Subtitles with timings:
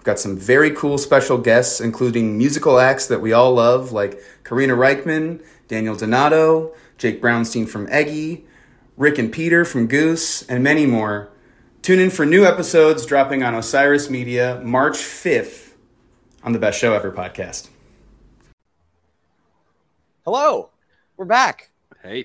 [0.00, 4.18] We've got some very cool special guests, including musical acts that we all love, like
[4.44, 8.46] Karina Rykman, Daniel Donato, Jake Brownstein from Eggy,
[8.96, 11.28] Rick and Peter from Goose, and many more.
[11.82, 15.72] Tune in for new episodes dropping on Osiris Media March 5th
[16.42, 17.68] on the Best Show Ever podcast.
[20.24, 20.70] Hello,
[21.18, 21.72] we're back.
[22.02, 22.24] Hey,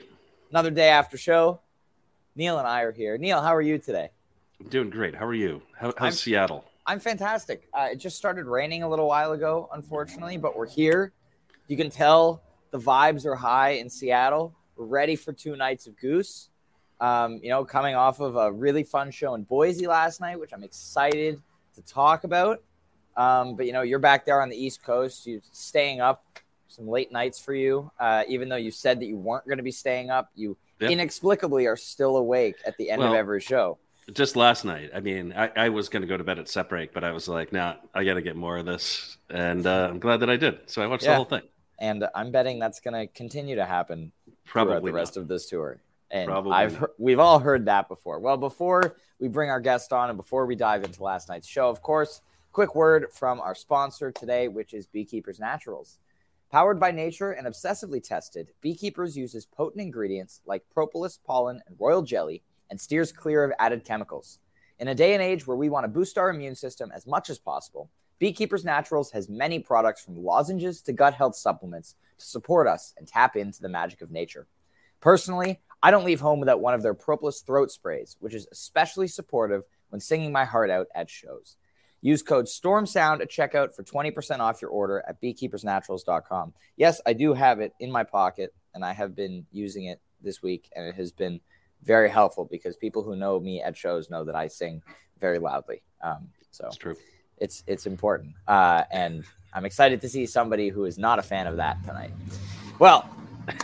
[0.50, 1.60] Another day after show.
[2.38, 3.18] Neal and I are here.
[3.18, 4.12] Neal, how are you today?
[4.62, 5.14] I'm doing great.
[5.16, 5.62] How are you?
[5.78, 6.64] How, how's I'm- Seattle?
[6.88, 7.68] I'm fantastic.
[7.74, 11.14] Uh, it just started raining a little while ago, unfortunately, but we're here.
[11.68, 14.54] You can tell the vibes are high in Seattle.
[14.76, 16.50] We're ready for two nights of Goose.
[17.02, 20.54] Um, you know, coming off of a really fun show in Boise last night, which
[20.54, 21.42] I'm excited
[21.76, 22.62] to talk about.
[23.18, 25.26] Um, but you know, you're back there on the East Coast.
[25.26, 26.24] You're staying up
[26.68, 29.64] some late nights for you, uh, even though you said that you weren't going to
[29.64, 30.30] be staying up.
[30.36, 30.92] You Yep.
[30.92, 33.78] inexplicably are still awake at the end of every show.
[34.14, 34.92] Just last night.
[34.94, 37.12] I mean, I, I was going to go to bed at set break, but I
[37.12, 39.18] was like, nah, I got to get more of this.
[39.32, 40.60] And uh, I'm glad that I did.
[40.68, 41.12] So I watched Yeah.
[41.12, 41.42] the whole thing.
[41.80, 44.12] and I'm betting that's going to continue to happen
[44.46, 45.24] throughout Probably the rest not.
[45.24, 45.82] of this tour.
[46.12, 48.20] And Probably I've heard, we've all heard that before.
[48.20, 51.68] Well, before we bring our guest on and before we dive into last night's show,
[51.68, 55.98] of course, quick word from our sponsor today, which is Beekeepers Naturals.
[56.52, 62.04] Powered by nature and obsessively tested, Beekeepers uses potent ingredients like propolis, pollen, and royal
[62.04, 64.40] jelly and steers clear of added chemicals.
[64.80, 67.30] In a day and age where we want to boost our immune system as much
[67.30, 67.90] as possible,
[68.20, 73.08] Beekeepers Naturals has many products from lozenges to gut health supplements to support us and
[73.08, 74.48] tap into the magic of nature.
[75.02, 79.08] Personally, I don't leave home without one of their Propolis throat sprays, which is especially
[79.08, 81.58] supportive when singing my heart out at shows.
[82.02, 86.54] Use code STORMSOUND at checkout for 20% off your order at beekeepersnaturals.com.
[86.78, 90.42] Yes, I do have it in my pocket, and I have been using it this
[90.42, 91.40] week, and it has been
[91.86, 94.82] very helpful because people who know me at shows know that I sing
[95.20, 95.82] very loudly.
[96.02, 96.96] Um, so That's true.
[97.38, 99.24] it's it's important, uh, and
[99.54, 102.12] I'm excited to see somebody who is not a fan of that tonight.
[102.80, 103.10] Well,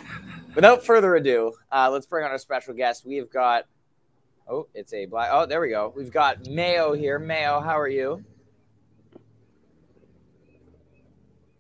[0.56, 3.06] without further ado, uh, let's bring on our special guest.
[3.06, 3.66] We have got
[4.48, 5.30] oh, it's a black.
[5.32, 5.94] Oh, there we go.
[5.96, 7.20] We've got Mayo here.
[7.20, 8.24] Mayo, how are you?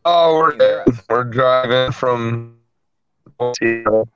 [0.03, 1.01] Oh, we're Can you hear us?
[1.09, 2.57] we're driving from
[3.59, 4.09] Seattle.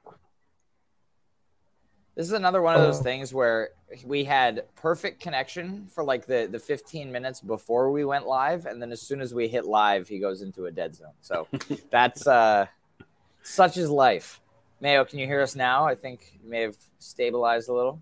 [2.16, 3.04] This is another one of those Oh.
[3.04, 3.72] things where
[4.06, 8.82] we had perfect connection for like the the 15 minutes before we went live, and
[8.82, 11.12] then as soon as we hit live, he goes into a dead zone.
[11.22, 11.48] So
[11.92, 12.68] that's uh,
[13.44, 14.40] such is life.
[14.80, 15.86] Mayo, can you hear us now?
[15.86, 18.00] I think you may have stabilized a little.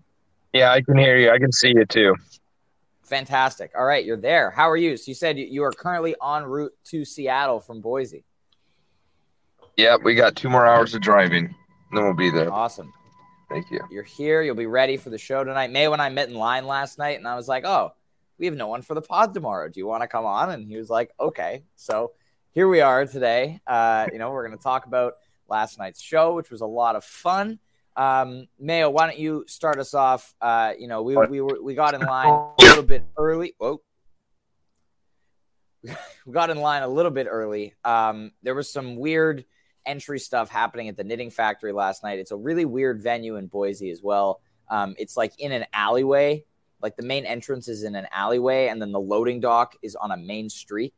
[0.52, 1.30] Yeah, I can hear you.
[1.30, 2.14] I can see you too.
[3.02, 3.72] Fantastic.
[3.76, 4.50] All right, you're there.
[4.50, 4.96] How are you?
[4.96, 8.24] So you said you- you are currently en route to Seattle from Boise.
[9.76, 11.54] Yep, we got two more hours of driving.
[11.92, 12.50] Then we'll be there.
[12.52, 12.92] Awesome.
[13.48, 13.80] Thank you.
[13.90, 14.42] You're here.
[14.42, 15.70] You'll be ready for the show tonight.
[15.70, 17.92] Mayo and I met in line last night, and I was like, "Oh,
[18.38, 19.68] we have no one for the pod tomorrow.
[19.68, 22.12] Do you want to come on?" And he was like, "Okay." So
[22.52, 23.60] here we are today.
[23.66, 25.14] Uh, you know, we're going to talk about
[25.48, 27.58] last night's show, which was a lot of fun.
[27.96, 30.34] Um, Mayo, why don't you start us off?
[30.40, 33.54] Uh, you know, we we were we got in line a little bit early.
[33.58, 33.80] Whoa.
[36.26, 37.74] We got in line a little bit early.
[37.84, 39.44] Um, there was some weird
[39.86, 42.18] entry stuff happening at the Knitting Factory last night.
[42.18, 44.40] It's a really weird venue in Boise as well.
[44.68, 46.44] Um, it's like in an alleyway.
[46.80, 50.10] Like the main entrance is in an alleyway, and then the loading dock is on
[50.10, 50.92] a main street,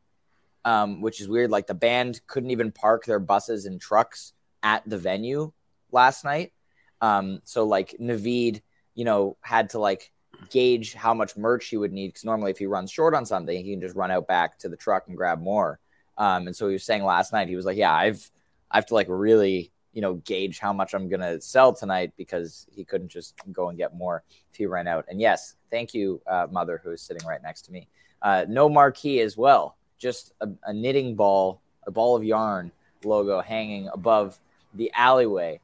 [0.65, 1.49] um, which is weird.
[1.49, 5.53] Like the band couldn't even park their buses and trucks at the venue
[5.91, 6.51] last night.
[6.99, 8.61] Um, so like Navid,
[8.95, 10.11] you know, had to like
[10.49, 13.63] gauge how much merch he would need because normally if he runs short on something,
[13.63, 15.79] he can just run out back to the truck and grab more.
[16.17, 18.29] Um, and so he was saying last night, he was like, "Yeah, I've
[18.71, 22.67] I have to like really." You know, gauge how much I'm gonna sell tonight because
[22.69, 25.05] he couldn't just go and get more if he ran out.
[25.09, 27.87] And yes, thank you, uh, mother, who is sitting right next to me.
[28.21, 32.71] Uh, no marquee as well, just a, a knitting ball, a ball of yarn
[33.03, 34.39] logo hanging above
[34.75, 35.59] the alleyway.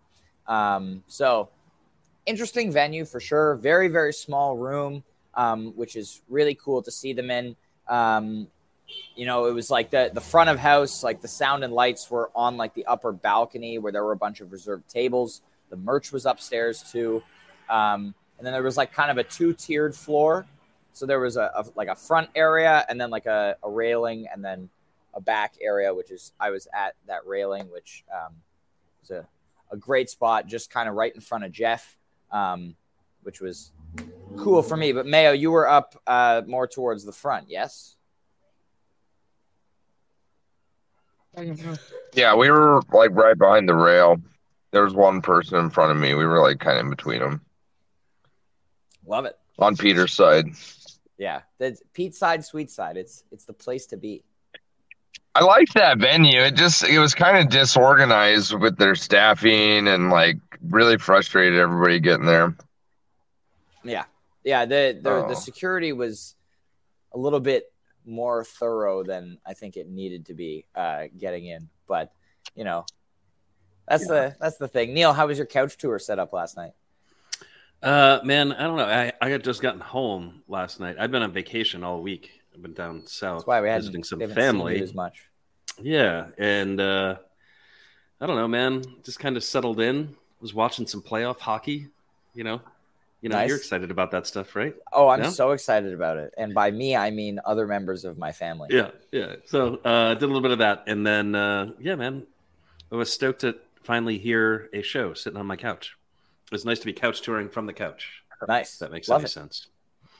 [0.47, 1.49] Um, so
[2.25, 3.55] interesting venue for sure.
[3.55, 5.03] Very, very small room,
[5.35, 7.55] um, which is really cool to see them in.
[7.87, 8.47] Um,
[9.15, 12.09] you know, it was like the the front of house, like the sound and lights
[12.09, 15.41] were on like the upper balcony where there were a bunch of reserved tables.
[15.69, 17.23] The merch was upstairs too,
[17.69, 20.45] um, and then there was like kind of a two tiered floor.
[20.93, 24.27] So there was a, a, like a front area and then like a, a, railing
[24.31, 24.69] and then
[25.15, 28.35] a back area, which is I was at that railing, which um,
[29.01, 29.27] was a,
[29.71, 31.97] a great spot, just kind of right in front of Jeff,
[32.31, 32.75] um,
[33.23, 33.71] which was
[34.37, 34.91] cool for me.
[34.91, 37.95] But Mayo, you were up uh, more towards the front, yes?
[41.37, 41.73] Mm-hmm.
[42.13, 44.17] Yeah, we were like right behind the rail.
[44.71, 46.13] There was one person in front of me.
[46.13, 47.41] We were like kind of in between them.
[49.05, 50.47] Love it on Peter's side.
[51.17, 52.97] Yeah, the Pete's side, sweet side.
[52.97, 54.23] It's it's the place to be.
[55.35, 56.41] I liked that venue.
[56.41, 60.37] It just it was kind of disorganized with their staffing and like
[60.69, 62.55] really frustrated everybody getting there.
[63.83, 64.05] Yeah,
[64.43, 64.65] yeah.
[64.65, 65.27] The the, oh.
[65.27, 66.35] the security was
[67.13, 67.72] a little bit
[68.05, 71.69] more thorough than I think it needed to be uh, getting in.
[71.87, 72.11] But
[72.55, 72.85] you know,
[73.87, 74.13] that's yeah.
[74.13, 74.93] the that's the thing.
[74.93, 76.73] Neal, how was your couch tour set up last night?
[77.81, 78.85] Uh, man, I don't know.
[78.85, 80.95] I, I had just gotten home last night.
[80.97, 82.41] I've been on vacation all week.
[82.53, 84.81] I've been down south That's why we visiting some family.
[84.81, 85.27] as much.
[85.81, 87.17] Yeah, and uh,
[88.21, 88.83] I don't know, man.
[89.03, 90.15] Just kind of settled in.
[90.39, 91.87] Was watching some playoff hockey.
[92.33, 92.61] You know,
[93.23, 93.47] you know, nice.
[93.47, 94.75] you're excited about that stuff, right?
[94.91, 96.33] Oh, I'm so excited about it.
[96.37, 98.67] And by me, I mean other members of my family.
[98.69, 99.37] Yeah, yeah.
[99.45, 102.27] So uh, did a little bit of that, and then uh, yeah, man,
[102.91, 105.95] I was stoked to finally hear a show sitting on my couch.
[106.51, 108.23] It's nice to be couch touring from the couch.
[108.45, 108.77] Nice.
[108.79, 109.29] that makes Love any it.
[109.29, 109.67] sense.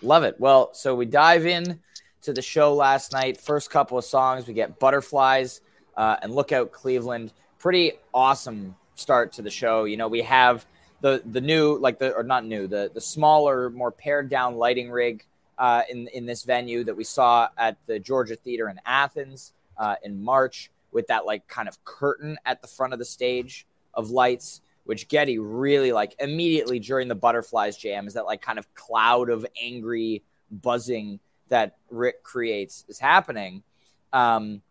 [0.01, 0.39] Love it.
[0.39, 1.81] Well, so we dive in
[2.21, 3.38] to the show last night.
[3.38, 5.59] First couple of songs, we get Butterflies
[5.97, 7.33] uh, and Lookout Cleveland.
[7.59, 9.83] Pretty awesome start to the show.
[9.83, 10.65] You know, we have
[11.03, 14.89] the the new, like the or not new, the the smaller, more pared down lighting
[14.89, 15.25] rig
[15.57, 19.95] uh, in in this venue that we saw at the Georgia Theater in Athens uh,
[20.01, 24.09] in March with that like kind of curtain at the front of the stage of
[24.09, 28.73] lights which Getty really like immediately during the butterflies jam is that like kind of
[28.75, 31.19] cloud of angry buzzing
[31.50, 33.63] that Rick creates is happening.
[34.11, 34.61] Um,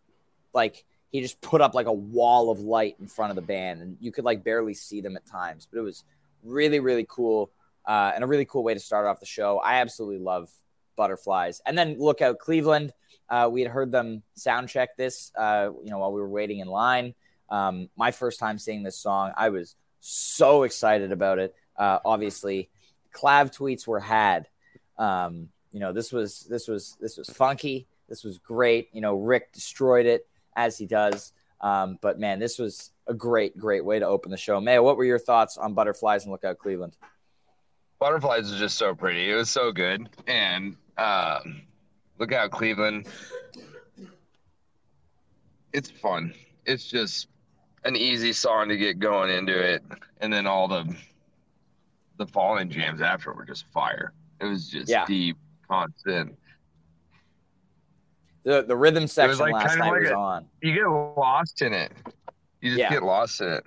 [0.53, 3.81] like he just put up like a wall of light in front of the band,
[3.81, 6.03] and you could like barely see them at times, but it was
[6.43, 7.51] really really cool
[7.85, 9.59] uh, and a really cool way to start off the show.
[9.59, 10.49] I absolutely love
[10.95, 12.93] butterflies, and then look out Cleveland.
[13.29, 16.59] Uh, we had heard them sound check this, uh, you know, while we were waiting
[16.59, 17.15] in line.
[17.49, 21.55] Um, my first time seeing this song, I was so excited about it.
[21.77, 22.69] Uh, obviously,
[23.13, 24.47] Clav tweets were had.
[24.97, 27.87] Um, you know, this was this was this was funky.
[28.09, 28.89] This was great.
[28.93, 31.33] You know, Rick destroyed it as he does.
[31.63, 34.59] Um, but man, this was a great, great way to open the show.
[34.59, 36.97] Mayo, what were your thoughts on Butterflies and Lookout Cleveland?
[37.99, 39.31] Butterflies is just so pretty.
[39.31, 40.09] It was so good.
[40.27, 41.61] And um,
[42.19, 43.07] Lookout Cleveland.
[45.71, 46.33] It's fun.
[46.65, 47.29] It's just
[47.85, 49.83] an easy song to get going into it,
[50.21, 50.95] and then all the
[52.17, 54.13] the falling jams after were just fire.
[54.39, 55.05] It was just yeah.
[55.05, 55.37] deep,
[55.67, 56.37] constant.
[58.43, 60.45] The the rhythm section like last night like was a, on.
[60.61, 61.91] You get lost in it.
[62.61, 62.89] You just yeah.
[62.89, 63.63] get lost in it.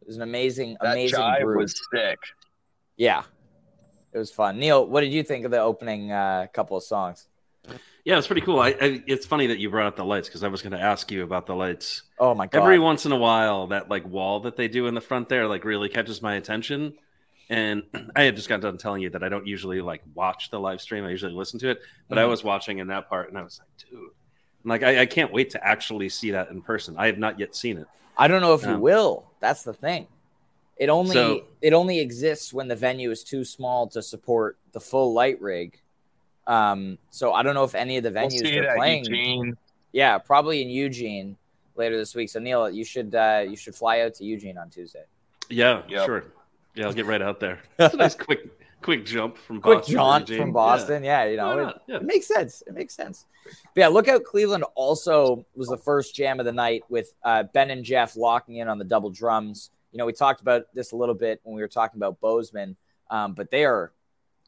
[0.00, 1.58] It was an amazing, that amazing jive group.
[1.58, 2.18] was sick.
[2.96, 3.22] Yeah,
[4.12, 4.58] it was fun.
[4.58, 7.28] Neal, what did you think of the opening uh, couple of songs?
[8.04, 8.58] Yeah, it's pretty cool.
[8.58, 10.80] I, I, it's funny that you brought up the lights because I was going to
[10.80, 12.02] ask you about the lights.
[12.18, 12.62] Oh my god!
[12.62, 15.46] Every once in a while, that like wall that they do in the front there
[15.46, 16.94] like really catches my attention.
[17.52, 17.82] And
[18.16, 20.80] I had just got done telling you that I don't usually like watch the live
[20.80, 21.04] stream.
[21.04, 22.24] I usually listen to it, but mm-hmm.
[22.24, 24.10] I was watching in that part, and I was like, dude,
[24.64, 26.96] I'm like I, I, can't wait to actually see that in person.
[26.98, 27.86] I have not yet seen it.
[28.16, 29.26] I don't know if um, you will.
[29.40, 30.06] That's the thing.
[30.76, 34.80] It only so, it only exists when the venue is too small to support the
[34.80, 35.78] full light rig
[36.46, 39.04] um, so I don't know if any of the venues we'll are playing.
[39.04, 39.56] Eugene.
[39.92, 41.36] Yeah, probably in Eugene
[41.76, 42.30] later this week.
[42.30, 45.04] So Neal, you should uh, you should fly out to Eugene on Tuesday.
[45.48, 46.06] Yeah, yep.
[46.06, 46.24] sure.
[46.74, 47.60] Yeah, I'll get right out there.
[47.78, 48.50] It's a nice quick
[48.82, 51.04] quick jump from quick Boston jaunt from Boston.
[51.04, 51.96] Yeah, yeah you know, it, yeah.
[51.96, 52.62] it, makes sense.
[52.66, 53.26] It makes sense.
[53.44, 57.70] But yeah, Lookout Cleveland also was the first jam of the night with uh, Ben
[57.70, 59.70] and Jeff locking in on the double drums.
[59.92, 62.76] You know, we talked about this a little bit when we were talking about Bozeman,
[63.10, 63.92] um, but they are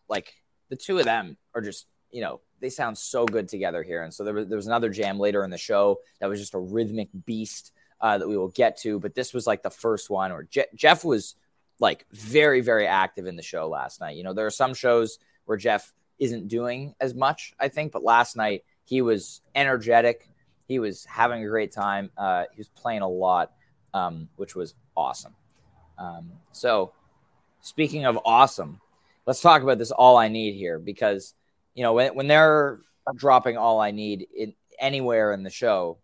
[0.09, 0.35] like
[0.69, 4.03] the two of them are just you know they sound so good together here.
[4.03, 6.55] And so there was, there was another jam later in the show that was just
[6.55, 8.99] a rhythmic beast uh, that we will get to.
[8.99, 11.35] But this was like the first one Or Je- Jeff was
[11.81, 14.17] like very, very active in the show last night.
[14.17, 18.03] You know, there are some shows where Jeff isn't doing as much, I think, but
[18.03, 20.29] last night he was energetic.
[20.67, 22.11] He was having a great time.
[22.17, 23.53] Uh, he was playing a lot,
[23.93, 25.35] um, which was awesome.
[25.99, 26.93] Um, so,
[27.61, 28.81] speaking of awesome,
[29.27, 31.35] let's talk about this all I need here because
[31.75, 32.81] you know, when, when they're
[33.15, 35.99] dropping all I need in anywhere in the show,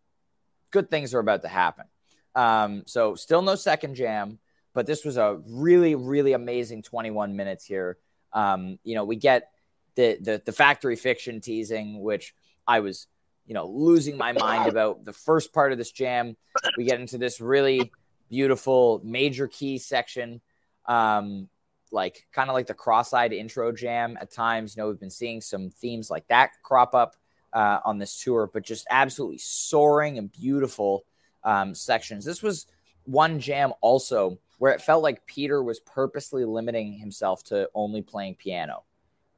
[0.70, 1.86] good things are about to happen.
[2.34, 4.38] Um, so still no second jam,
[4.74, 7.98] but this was a really, really amazing 21 minutes here.
[8.32, 9.50] Um, you know, we get
[9.96, 12.34] the, the the factory fiction teasing, which
[12.66, 13.06] I was,
[13.46, 16.36] you know, losing my mind about the first part of this jam.
[16.76, 17.90] We get into this really
[18.28, 20.40] beautiful major key section.
[20.86, 21.48] Um,
[21.92, 24.76] like kind of like the cross-eyed intro jam at times.
[24.76, 27.16] You know, we've been seeing some themes like that crop up
[27.52, 31.04] uh, on this tour, but just absolutely soaring and beautiful
[31.44, 32.24] um, sections.
[32.24, 32.66] This was
[33.04, 38.36] one jam also where it felt like Peter was purposely limiting himself to only playing
[38.36, 38.84] piano.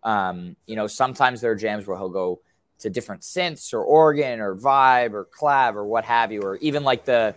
[0.03, 2.41] Um, you know, sometimes there are jams where he'll go
[2.81, 6.85] to different synths or organ or vibe or clav or what have you, or even
[6.85, 7.35] like the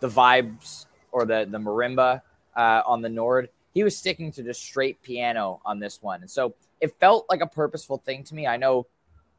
[0.00, 2.20] the vibes or the the marimba
[2.56, 6.22] uh, on the Nord he was sticking to just straight piano on this one.
[6.22, 8.46] And so it felt like a purposeful thing to me.
[8.46, 8.86] I know,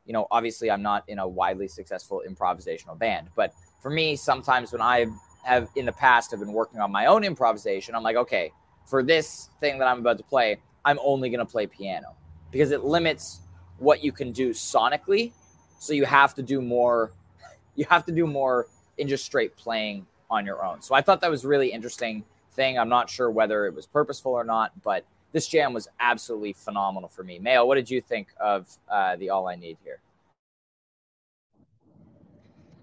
[0.05, 3.51] you know, obviously I'm not in a widely successful improvisational band, but
[3.81, 5.07] for me, sometimes when I
[5.43, 8.51] have in the past have been working on my own improvisation, I'm like, okay,
[8.85, 12.15] for this thing that I'm about to play, I'm only going to play piano
[12.51, 13.41] because it limits
[13.77, 15.31] what you can do sonically.
[15.79, 17.11] So you have to do more,
[17.75, 18.67] you have to do more
[18.97, 20.81] in just straight playing on your own.
[20.81, 22.77] So I thought that was really interesting thing.
[22.77, 27.09] I'm not sure whether it was purposeful or not, but this jam was absolutely phenomenal
[27.09, 27.39] for me.
[27.39, 29.99] Mayo, what did you think of uh, the All I Need here?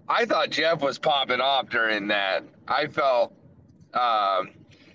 [0.09, 2.45] I thought Jeff was popping off during that.
[2.69, 3.33] I felt,
[3.95, 4.51] um,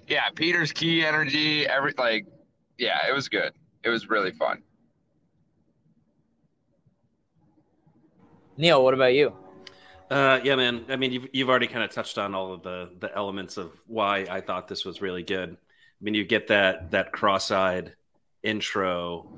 [0.07, 2.27] yeah, Peter's key energy, every like,
[2.77, 3.53] yeah, it was good.
[3.83, 4.61] It was really fun.
[8.57, 9.33] Neal, what about you?
[10.11, 10.85] Uh, yeah, man.
[10.89, 13.71] I mean, you've you've already kind of touched on all of the the elements of
[13.87, 15.51] why I thought this was really good.
[15.51, 17.93] I mean, you get that that cross-eyed
[18.43, 19.31] intro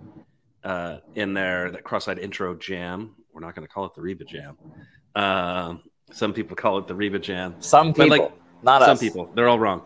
[0.63, 3.15] uh, in there, that cross-eyed intro jam.
[3.33, 4.57] We're not going to call it the Reba Jam.
[5.15, 7.55] Um, some people call it the Reba Jam.
[7.59, 8.31] Some people, like,
[8.63, 8.99] not some us.
[8.99, 9.29] people.
[9.33, 9.81] They're all wrong.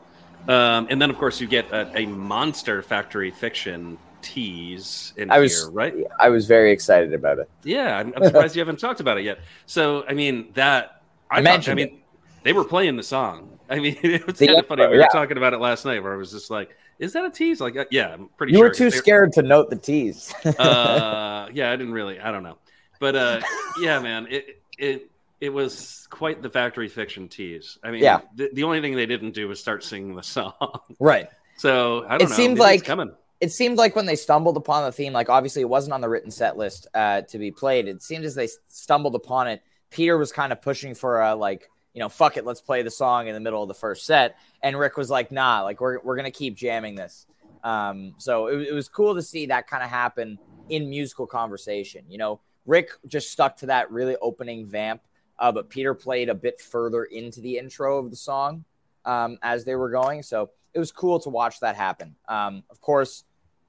[0.48, 5.40] Um, and then, of course, you get a, a monster factory fiction tease in I
[5.40, 5.96] was, here, right?
[6.20, 7.50] I was very excited about it.
[7.64, 9.40] Yeah, I'm, I'm surprised you haven't talked about it yet.
[9.66, 11.80] So, I mean, that I, I mentioned.
[11.80, 12.04] I mean, it.
[12.44, 13.60] they were playing the song.
[13.70, 14.88] I mean, it was kind of funny.
[14.88, 15.04] We yeah.
[15.04, 17.60] were talking about it last night, where I was just like, "Is that a tease?"
[17.60, 18.54] Like, uh, yeah, I'm pretty.
[18.54, 18.68] You sure.
[18.68, 20.34] were too scared to note the tease.
[20.46, 22.20] uh, yeah, I didn't really.
[22.20, 22.58] I don't know,
[23.00, 23.42] but uh,
[23.80, 25.10] yeah, man, it it
[25.46, 27.78] it was quite the factory fiction tease.
[27.84, 28.22] I mean, yeah.
[28.36, 30.54] The, the only thing they didn't do was start singing the song.
[31.00, 31.30] Right.
[31.58, 32.36] So I don't it know.
[32.36, 33.12] Seemed like coming
[33.42, 36.10] it seemed like when they stumbled upon the theme, like obviously it wasn't on the
[36.10, 37.88] written set list uh, to be played.
[37.88, 39.62] It seemed as they stumbled upon it.
[39.92, 42.92] Peter was kind of pushing for a like, you know, fuck it, let's play the
[42.92, 44.38] song in the middle of the first set.
[44.62, 47.26] And Rick was like, nah, like we're we're gonna keep jamming this.
[47.64, 52.06] Um, so it, it was cool to see that kind of happen in musical conversation.
[52.10, 55.02] You know, Rick just stuck to that really opening vamp,
[55.40, 58.64] uh, but Peter played a bit further into the intro of the song
[59.06, 60.24] um, as they were going.
[60.24, 62.16] So it was cool to watch that happen.
[62.28, 63.24] Um, of course,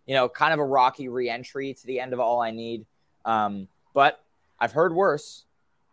[0.07, 2.87] you know, kind of a rocky reentry to the end of All I Need.
[3.25, 4.23] Um, but
[4.59, 5.45] I've heard worse.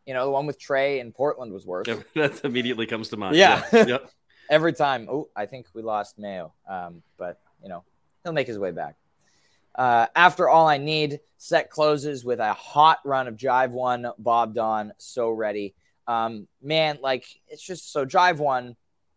[0.05, 1.87] You know, the one with Trey in Portland was worse.
[1.87, 3.35] Yeah, that immediately comes to mind.
[3.35, 3.63] Yeah.
[3.71, 3.85] yeah.
[3.85, 4.11] yep.
[4.49, 5.07] Every time.
[5.09, 6.53] Oh, I think we lost Mayo.
[6.67, 7.83] Um, but, you know,
[8.23, 8.95] he'll make his way back.
[9.75, 14.53] Uh, after All I Need, set closes with a hot run of Jive One, Bob
[14.53, 15.73] Don, So Ready.
[16.07, 18.75] Um, man, like, it's just so Jive One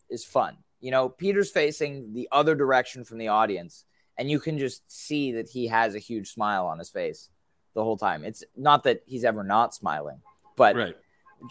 [0.08, 0.56] is fun.
[0.80, 3.84] You know, Peter's facing the other direction from the audience,
[4.16, 7.28] and you can just see that he has a huge smile on his face
[7.74, 8.24] the whole time.
[8.24, 10.20] It's not that he's ever not smiling,
[10.56, 10.96] but right.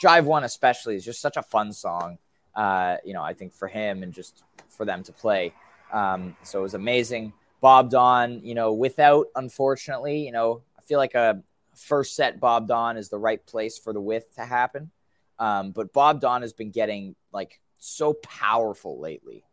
[0.02, 2.18] Jive One especially is just such a fun song.
[2.56, 5.54] Uh, you know, I think for him and just for them to play.
[5.92, 7.34] Um, so it was amazing.
[7.66, 11.42] Bob Don, you know, without unfortunately, you know, I feel like a
[11.76, 14.92] first set Bob Don is the right place for the width to happen.
[15.40, 19.46] Um, but Bob Don has been getting like so powerful lately.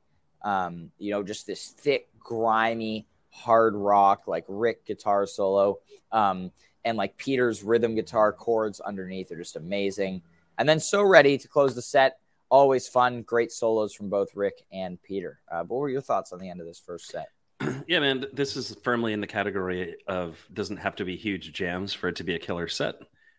[0.42, 5.78] Um, you know, just this thick, grimy, hard rock, like Rick guitar solo,
[6.11, 6.52] um,
[6.85, 10.21] and like Peter's rhythm guitar chords underneath are just amazing.
[10.59, 12.19] And then So Ready to close the set.
[12.50, 15.40] Always fun, great solos from both Rick and Peter.
[15.50, 17.31] Uh, what were your thoughts on the end of this first set?
[17.87, 21.92] Yeah, man, this is firmly in the category of doesn't have to be huge jams
[21.92, 22.97] for it to be a killer set.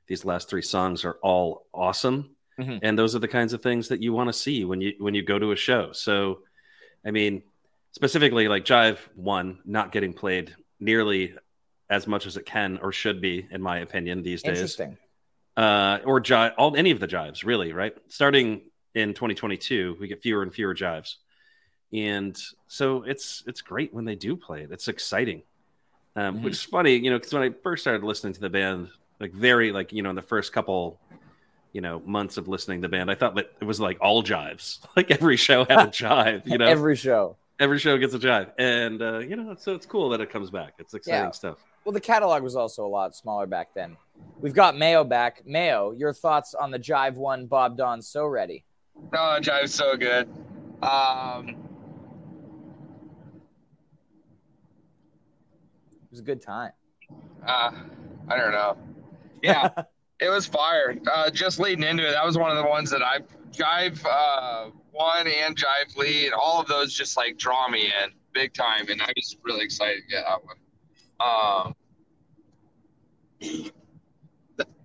[0.08, 2.78] These last three songs are all awesome, mm-hmm.
[2.82, 5.16] and those are the kinds of things that you want to see when you when
[5.16, 5.92] you go to a show.
[5.94, 6.40] So,
[7.06, 7.44] I mean,
[7.92, 11.36] specifically like Jive One not getting played nearly
[11.90, 14.58] as much as it can or should be, in my opinion, these days.
[14.58, 14.98] Interesting.
[15.56, 17.94] Uh, or jive, all any of the jives, really, right?
[18.08, 18.62] Starting
[18.96, 21.16] in 2022, we get fewer and fewer jives,
[21.94, 24.72] and so it's it's great when they do play it.
[24.72, 25.44] It's exciting,
[26.16, 26.46] um, mm-hmm.
[26.46, 29.32] which is funny, you know, because when I first started listening to the band, like
[29.34, 31.00] very like you know in the first couple
[31.72, 34.22] you know months of listening to the band i thought that it was like all
[34.22, 38.20] jives like every show had a jive you know every show every show gets a
[38.20, 40.74] jive, and uh, you know, so it's cool that it comes back.
[40.80, 41.32] It's exciting yeah.
[41.32, 41.58] stuff.
[41.86, 43.98] Well, the catalog was also a lot smaller back then.
[44.40, 45.46] We've got Mayo back.
[45.46, 48.64] Mayo, your thoughts on the Jive One Bob Don So Ready?
[49.14, 50.30] Oh, Jive's so good.
[50.82, 51.56] Um,
[56.14, 56.72] was a good time.
[57.46, 57.72] Uh,
[58.28, 58.78] I don't know.
[59.42, 59.70] Yeah,
[60.20, 60.96] it was fire.
[61.12, 64.06] Uh, just leading into it, that was one of the ones that I Jive.
[64.06, 66.34] Uh, one and Jive lead.
[66.34, 70.04] all of those just like draw me in big time, and I was really excited
[70.04, 70.56] to get that one.
[71.66, 71.76] Um,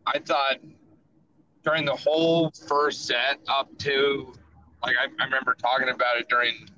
[0.06, 0.56] I thought
[1.62, 4.32] during the whole first set up to
[4.82, 6.70] like I, I remember talking about it during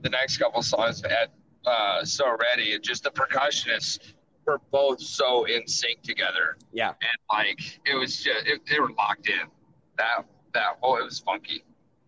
[0.00, 1.32] the next couple songs at
[1.66, 4.14] uh, So Ready, and just the percussionists
[4.46, 6.56] were both so in sync together.
[6.72, 9.48] Yeah, and like it was just it, they were locked in.
[9.98, 10.24] That
[10.54, 11.64] that oh, it was funky.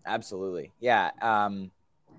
[0.06, 0.72] Absolutely.
[0.80, 1.10] Yeah.
[1.20, 1.70] Um,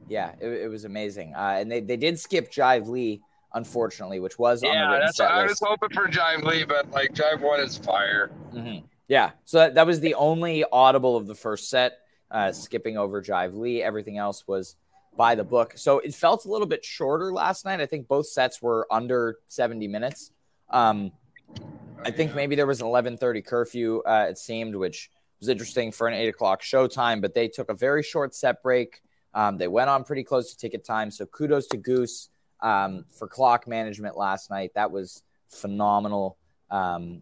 [0.08, 1.34] yeah, it, it was amazing.
[1.36, 3.22] Uh, and they, they did skip Jive Lee,
[3.54, 7.42] unfortunately, which was on the that's I was hoping for Jive Lee, but like Jive
[7.42, 8.32] One is fire.
[8.54, 8.86] Mm-hmm.
[9.08, 9.32] Yeah.
[9.46, 12.00] So that, that was the only audible of the first set,
[12.32, 13.84] uh, skipping over Jive Lee.
[13.84, 14.76] Everything else was
[15.16, 15.74] by the book.
[15.76, 17.80] So it felt a little bit shorter last night.
[17.80, 20.32] I think both sets were under 70 minutes.
[20.70, 21.12] Um,
[22.04, 24.02] I think maybe there was an 11:30 curfew.
[24.06, 27.74] Uh, it seemed, which was interesting for an eight o'clock showtime, but they took a
[27.74, 29.02] very short set break.
[29.34, 31.12] Um, they went on pretty close to ticket time.
[31.12, 32.30] So kudos to Goose
[32.62, 34.72] um, for clock management last night.
[34.76, 36.38] That was phenomenal.
[36.70, 37.22] Um,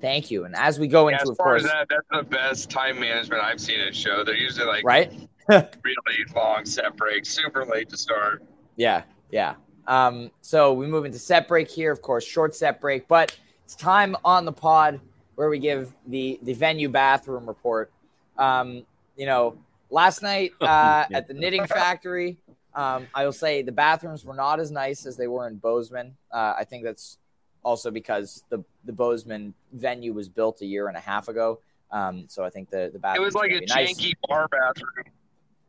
[0.00, 0.44] thank you.
[0.44, 3.60] And as we go yeah, into, of course, that, that's the best time management I've
[3.60, 4.24] seen in a show.
[4.24, 5.12] They're usually like right,
[5.48, 8.44] really long set break, super late to start.
[8.76, 9.54] Yeah, yeah.
[9.86, 11.90] Um, so we move into set break here.
[11.90, 15.00] Of course, short set break, but it's time on the pod
[15.34, 17.90] where we give the the venue bathroom report.
[18.36, 18.84] Um,
[19.16, 19.56] you know,
[19.90, 22.36] last night uh, at the Knitting Factory,
[22.74, 26.16] um, I will say the bathrooms were not as nice as they were in Bozeman.
[26.30, 27.18] Uh, I think that's
[27.62, 31.60] also because the the Bozeman venue was built a year and a half ago.
[31.90, 33.98] Um, so I think the the bathroom it was like a nice.
[33.98, 35.06] janky bar bathroom.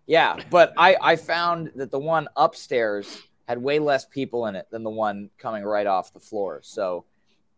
[0.10, 4.65] Yeah, but I I found that the one upstairs had way less people in it
[4.72, 6.62] than the one coming right off the floor.
[6.63, 7.06] So,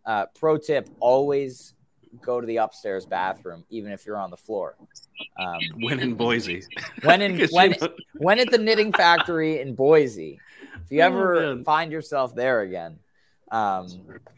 [0.06, 1.74] uh, pro tip: always
[2.22, 4.76] go to the upstairs bathroom, even if you're on the floor.
[5.40, 6.62] Um, when in Boise,
[7.04, 7.74] when in when
[8.16, 10.38] when at the knitting factory in Boise,
[10.84, 13.00] if you oh, ever oh, find yourself there again.
[13.50, 13.88] Um,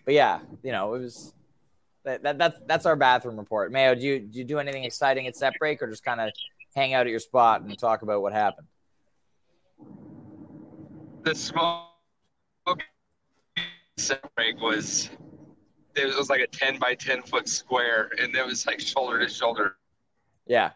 [0.06, 1.34] but yeah, you know it was
[2.04, 3.71] that, that that's that's our bathroom report.
[3.71, 6.32] Mayo, do you do you do anything exciting at set break, or just kind of
[6.75, 8.67] hang out at your spot and talk about what happened?
[11.23, 11.88] The smoke
[13.97, 15.09] set break was
[15.95, 19.31] it was like a 10 by 10 foot square and it was like shoulder to
[19.31, 19.77] shoulder.
[20.47, 20.71] Yeah.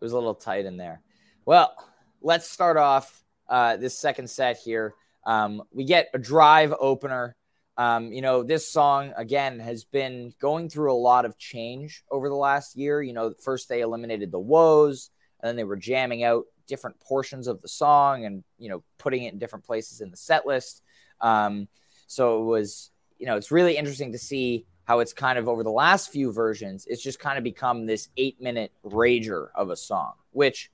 [0.00, 1.02] It was a little tight in there.
[1.44, 1.74] Well,
[2.20, 4.94] let's start off uh, this second set here.
[5.24, 7.36] Um, we get a drive opener.
[7.78, 12.28] Um, you know, this song, again, has been going through a lot of change over
[12.28, 13.02] the last year.
[13.02, 15.10] You know, first they eliminated the woes,
[15.40, 19.24] and then they were jamming out different portions of the song and, you know, putting
[19.24, 20.82] it in different places in the set list.
[21.20, 21.68] Um,
[22.06, 25.62] so it was, you know, it's really interesting to see how it's kind of over
[25.62, 29.76] the last few versions, it's just kind of become this eight minute rager of a
[29.76, 30.70] song, which,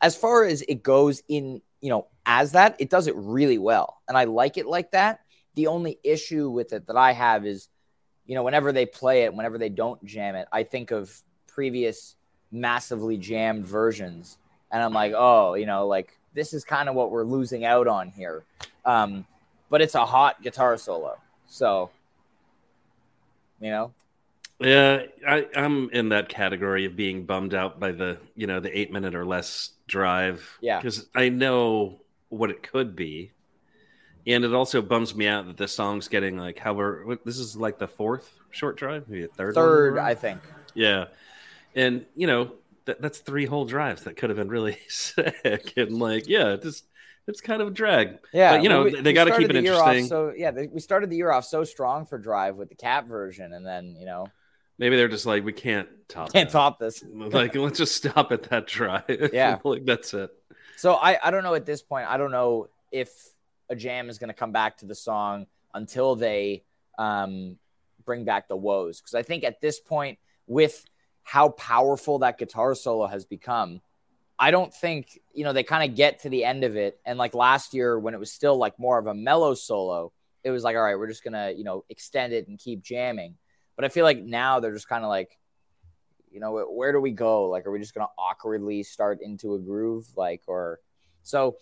[0.00, 4.00] as far as it goes in, you know, as that, it does it really well.
[4.08, 5.20] And I like it like that.
[5.54, 7.68] The only issue with it that I have is,
[8.26, 11.12] you know, whenever they play it, whenever they don't jam it, I think of
[11.46, 12.16] previous
[12.52, 14.38] massively jammed versions.
[14.70, 17.88] And I'm like, oh, you know, like this is kind of what we're losing out
[17.88, 18.44] on here.
[18.84, 19.26] Um,
[19.68, 21.18] but it's a hot guitar solo.
[21.46, 21.90] So,
[23.60, 23.92] you know.
[24.58, 28.78] Yeah, I, I'm in that category of being bummed out by the you know the
[28.78, 30.58] eight minute or less drive.
[30.60, 33.32] Yeah, because I know what it could be.
[34.26, 37.56] And it also bums me out that this song's getting like how we're this is
[37.56, 39.54] like the fourth short drive, maybe a third.
[39.54, 40.40] Third, I think.
[40.74, 41.06] Yeah,
[41.74, 42.52] and you know
[42.84, 46.84] that, that's three whole drives that could have been really sick, and like yeah, just
[47.26, 48.18] it's kind of a drag.
[48.32, 50.06] Yeah, but, you know we, they got to keep it interesting.
[50.06, 53.06] so yeah, they, we started the year off so strong for Drive with the cap
[53.06, 54.26] version, and then you know
[54.78, 56.52] maybe they're just like we can't top can't that.
[56.52, 57.04] top this.
[57.14, 59.30] like let's just stop at that drive.
[59.32, 60.30] Yeah, like that's it.
[60.76, 62.08] So I I don't know at this point.
[62.08, 63.10] I don't know if
[63.70, 66.64] a jam is going to come back to the song until they
[66.98, 67.56] um,
[68.04, 70.84] bring back the woes because I think at this point with
[71.22, 73.80] how powerful that guitar solo has become
[74.40, 76.98] I don't think, you know, they kind of get to the end of it.
[77.04, 80.50] And like last year, when it was still like more of a mellow solo, it
[80.50, 83.36] was like, all right, we're just going to, you know, extend it and keep jamming.
[83.76, 85.38] But I feel like now they're just kind of like,
[86.30, 87.50] you know, where do we go?
[87.50, 90.06] Like, are we just going to awkwardly start into a groove?
[90.16, 90.80] Like, or
[91.22, 91.56] so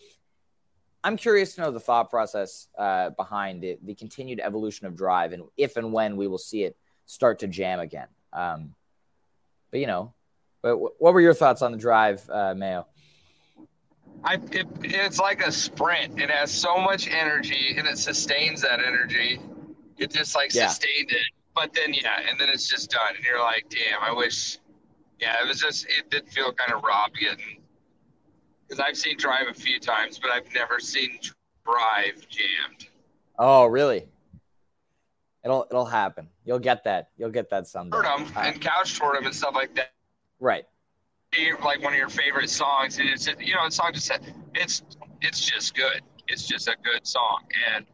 [1.04, 5.32] I'm curious to know the thought process uh, behind it, the continued evolution of drive,
[5.32, 8.08] and if and when we will see it start to jam again.
[8.32, 8.74] Um,
[9.70, 10.12] but, you know,
[10.62, 12.86] but what were your thoughts on the drive, uh, Mayo?
[14.24, 16.20] I it, it's like a sprint.
[16.20, 19.40] It has so much energy and it sustains that energy.
[19.96, 20.66] It just like yeah.
[20.66, 24.12] sustained it, but then yeah, and then it's just done, and you're like, damn, I
[24.12, 24.58] wish.
[25.20, 27.62] Yeah, it was just it did feel kind of robbed getting
[28.68, 31.18] because I've seen Drive a few times, but I've never seen
[31.64, 32.88] Drive jammed.
[33.38, 34.06] Oh, really?
[35.44, 36.28] It'll it'll happen.
[36.44, 37.10] You'll get that.
[37.16, 37.96] You'll get that someday.
[37.96, 39.92] Heard them uh, and couch toured them and stuff like that.
[40.40, 40.66] Right.
[41.62, 44.82] Like one of your favorite songs, and it's you know, the song just said it's
[45.20, 46.02] it's just good.
[46.26, 47.42] It's just a good song,
[47.74, 47.86] and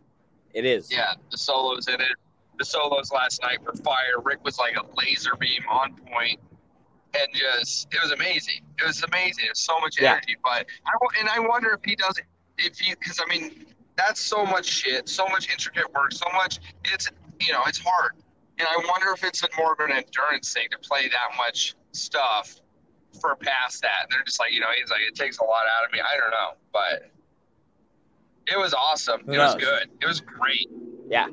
[0.53, 0.91] it is.
[0.91, 2.17] Yeah, the solos in it.
[2.59, 4.21] The solos last night were fire.
[4.23, 6.41] Rick was like a laser beam on point,
[7.17, 8.61] and just it was amazing.
[8.81, 9.47] It was amazing.
[9.47, 10.25] It was so much energy.
[10.29, 10.35] Yeah.
[10.43, 12.25] But I and I wonder if he does it
[12.59, 16.61] if he because I mean that's so much shit, so much intricate work, so much.
[16.93, 18.13] It's you know it's hard,
[18.59, 22.61] and I wonder if it's more of an endurance thing to play that much stuff
[23.21, 24.03] for past that.
[24.05, 26.01] And they're just like, you know, he's like, it takes a lot out of me.
[26.01, 27.11] I don't know, but
[28.47, 29.21] it was awesome.
[29.27, 29.89] It was good.
[30.01, 30.69] It was great.
[31.09, 31.29] Yeah.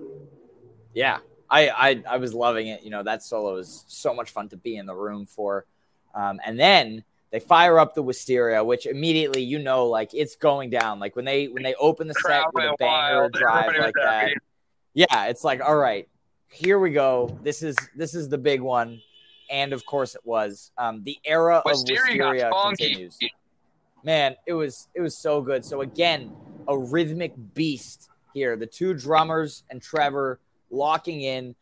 [0.94, 1.20] Yeah.
[1.50, 2.84] I, I, I was loving it.
[2.84, 5.66] You know, that solo is so much fun to be in the room for.
[6.14, 10.70] Um, and then they fire up the wisteria, which immediately you know, like it's going
[10.70, 11.00] down.
[11.00, 14.32] Like when they when they open the set with a banger drive like that.
[14.94, 16.10] Yeah, it's like, all right,
[16.50, 17.38] here we go.
[17.44, 19.02] This is this is the big one
[19.52, 20.72] and of course it was.
[20.78, 23.20] Um, the era Wisteria of Wisteria continues.
[24.04, 25.64] Man, it was it was so good.
[25.64, 26.32] So again,
[26.68, 28.56] a rhythmic beast here.
[28.56, 30.40] The two drummers and Trevor
[30.72, 31.54] locking in.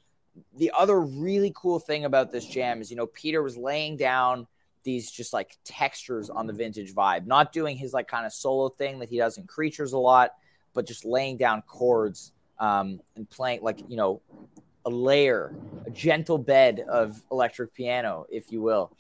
[0.58, 4.48] The other really cool thing about this jam is, you know, Peter was laying down
[4.84, 8.70] these just like textures on the vintage vibe, not doing his like kind of solo
[8.70, 10.32] thing that he does in Creatures a lot,
[10.74, 14.22] but just laying down chords um, and playing like you know
[14.86, 18.92] a layer, a gentle bed of electric piano, if you will.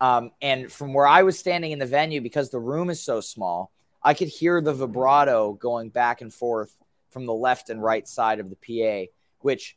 [0.00, 3.20] Um, and from where I was standing in the venue, because the room is so
[3.20, 6.74] small, I could hear the vibrato going back and forth
[7.10, 9.10] from the left and right side of the PA,
[9.40, 9.76] which,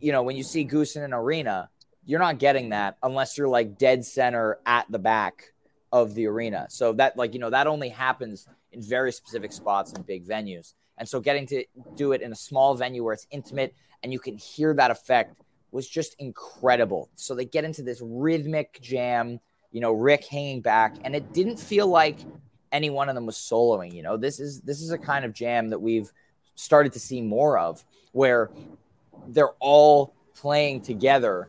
[0.00, 1.70] you know, when you see Goose in an arena,
[2.04, 5.52] you're not getting that unless you're like dead center at the back
[5.92, 6.66] of the arena.
[6.70, 10.74] So that, like, you know, that only happens in very specific spots in big venues.
[10.98, 11.64] And so getting to
[11.96, 15.36] do it in a small venue where it's intimate and you can hear that effect
[15.72, 17.10] was just incredible.
[17.14, 21.58] So they get into this rhythmic jam, you know, Rick hanging back, and it didn't
[21.58, 22.18] feel like
[22.72, 23.92] any one of them was soloing.
[23.92, 26.10] You know, this is this is a kind of jam that we've
[26.54, 28.50] started to see more of, where
[29.28, 31.48] they're all playing together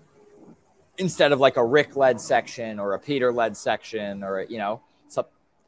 [0.97, 4.81] instead of like a Rick led section or a Peter led section or you know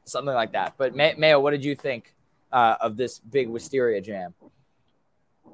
[0.06, 0.74] something like that.
[0.78, 2.14] But Mayo, what did you think
[2.52, 4.34] uh, of this big Wisteria jam?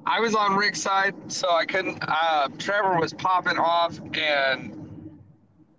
[0.06, 1.98] I was on Rick's side, so I couldn't.
[2.06, 5.18] Uh, Trevor was popping off, and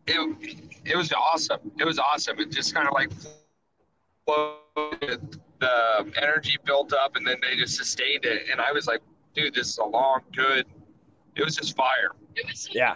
[0.05, 1.71] it it was awesome.
[1.79, 2.39] It was awesome.
[2.39, 3.09] It just kind of like
[4.27, 8.43] the energy built up, and then they just sustained it.
[8.51, 9.01] And I was like,
[9.33, 10.65] dude, this is a long, good.
[11.35, 12.11] It was just fire.
[12.71, 12.95] Yeah.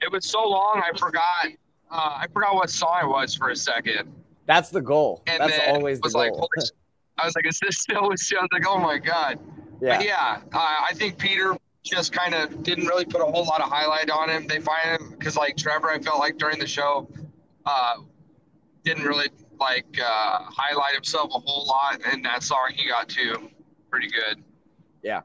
[0.00, 1.46] It was so long, I forgot.
[1.90, 4.10] Uh, I forgot what song it was for a second.
[4.46, 5.22] That's the goal.
[5.26, 6.48] And That's always the goal.
[6.56, 6.70] Like,
[7.18, 8.04] I was like, is this still?
[8.04, 9.38] I was like, oh my god.
[9.80, 9.96] Yeah.
[9.96, 13.60] But yeah, uh, I think Peter just kind of didn't really put a whole lot
[13.60, 14.46] of highlight on him.
[14.46, 17.08] They find him because like Trevor, I felt like during the show,
[17.66, 17.96] uh,
[18.82, 19.28] didn't really
[19.60, 23.50] like uh, highlight himself a whole lot, and that song he got to
[23.90, 24.42] pretty good.
[25.02, 25.20] Yeah.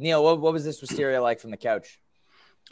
[0.00, 2.00] Neal, what, what was this Wisteria like from the couch?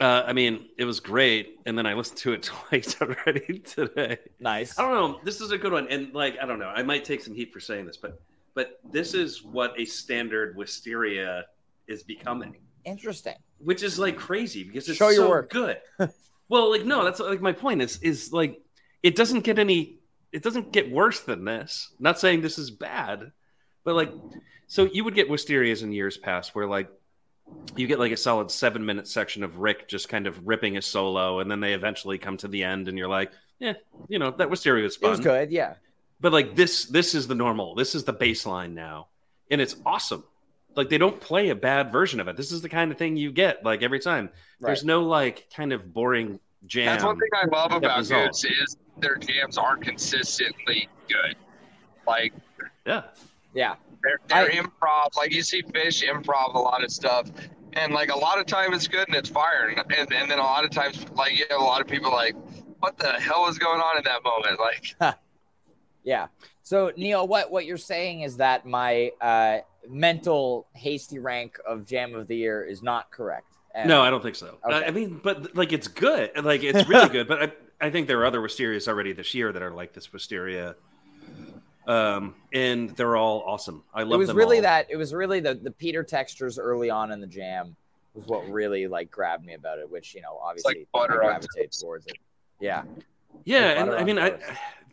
[0.01, 4.17] Uh, I mean, it was great, and then I listened to it twice already today.
[4.39, 4.77] Nice.
[4.79, 5.19] I don't know.
[5.23, 6.69] This is a good one, and like I don't know.
[6.69, 8.19] I might take some heat for saying this, but
[8.55, 11.45] but this is what a standard wisteria
[11.87, 12.55] is becoming.
[12.85, 13.35] Interesting.
[13.59, 15.49] Which is like crazy because it's Show your so work.
[15.51, 15.77] good.
[16.49, 18.61] well, like no, that's like my point is is like
[19.03, 19.99] it doesn't get any
[20.31, 21.91] it doesn't get worse than this.
[21.99, 23.31] Not saying this is bad,
[23.83, 24.11] but like
[24.67, 26.89] so you would get wisterias in years past where like
[27.75, 30.81] you get like a solid seven minute section of Rick just kind of ripping a
[30.81, 33.73] solo, and then they eventually come to the end, and you're like, yeah,
[34.07, 35.09] you know, that wisteria was It fun.
[35.09, 35.51] It was good.
[35.51, 35.75] Yeah.
[36.21, 37.75] But like this, this is the normal.
[37.75, 39.07] This is the baseline now,
[39.49, 40.23] and it's awesome.
[40.75, 42.37] Like they don't play a bad version of it.
[42.37, 44.29] This is the kind of thing you get like every time.
[44.59, 46.85] There's no like kind of boring jam.
[46.87, 48.11] That's one thing I love about was
[48.45, 51.35] is their jams are consistently good.
[52.05, 52.33] Like
[52.85, 53.03] Yeah,
[53.53, 53.75] Yeah.
[54.03, 55.15] They're, they're I- improv.
[55.17, 57.29] Like you see Phish improv a lot of stuff,
[57.73, 60.39] and like a lot of time it's good and it's fire, and, and, and then
[60.39, 62.35] a lot of times like you have a lot of people like,
[62.79, 64.59] what the hell is going on in that moment?
[64.59, 65.15] Like
[66.03, 66.27] Yeah.
[66.63, 69.57] So Neal, what what you're saying is that my uh,
[69.89, 73.45] mental hasty rank of Jam of the Year is not correct.
[73.75, 74.57] And- no, I don't think so.
[74.65, 74.75] Okay.
[74.75, 76.31] I I mean, but like it's good.
[76.43, 77.27] Like it's really good.
[77.27, 77.43] But
[77.81, 80.75] I, I think there are other wisterias already this year that are like this wisteria.
[81.89, 83.83] Um, and they're all awesome.
[83.93, 84.63] I love it It was them really all.
[84.63, 84.87] that.
[84.91, 87.75] It was really the the Peter textures early on in the Jam
[88.13, 89.89] was what really like grabbed me about it.
[89.89, 91.41] Which you know, obviously, butter I on
[91.81, 92.17] towards it.
[92.59, 92.83] Yeah.
[93.45, 94.37] Yeah, Like and I on mean, I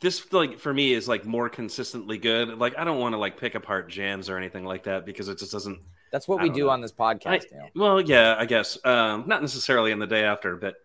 [0.01, 2.59] this like for me is like more consistently good.
[2.59, 5.39] Like I don't want to like pick apart jams or anything like that because it
[5.39, 5.79] just doesn't.
[6.13, 6.71] That's what I we don't know.
[6.71, 7.27] on this podcast.
[7.27, 7.69] I, Neal.
[7.75, 10.77] well, yeah, I guess um, not necessarily in the day after, but